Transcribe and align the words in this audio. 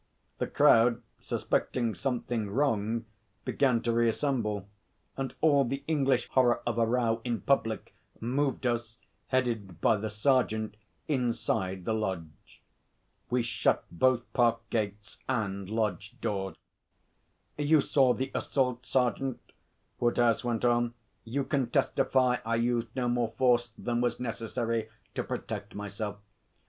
The 0.39 0.47
crowd 0.47 1.03
suspecting 1.19 1.93
something 1.93 2.49
wrong 2.49 3.05
began 3.45 3.83
to 3.83 3.93
reassemble, 3.93 4.67
and 5.15 5.35
all 5.41 5.63
the 5.63 5.83
English 5.85 6.27
horror 6.29 6.63
of 6.65 6.79
a 6.79 6.87
row 6.87 7.21
in 7.23 7.41
public 7.41 7.93
moved 8.19 8.65
us, 8.65 8.97
headed 9.27 9.79
by 9.79 9.97
the 9.97 10.09
sergeant, 10.09 10.75
inside 11.07 11.85
the 11.85 11.93
lodge. 11.93 12.63
We 13.29 13.43
shut 13.43 13.83
both 13.91 14.23
park 14.33 14.67
gates 14.71 15.19
and 15.29 15.69
lodge 15.69 16.15
door. 16.19 16.55
'You 17.59 17.79
saw 17.79 18.15
the 18.15 18.31
assault, 18.33 18.87
sergeant,' 18.87 19.51
Woodhouse 19.99 20.43
went 20.43 20.65
on. 20.65 20.95
'You 21.25 21.43
can 21.43 21.69
testify 21.69 22.37
I 22.43 22.55
used 22.55 22.87
no 22.95 23.07
more 23.07 23.35
force 23.37 23.71
than 23.77 24.01
was 24.01 24.19
necessary 24.19 24.89
to 25.13 25.23
protect 25.23 25.75
myself. 25.75 26.17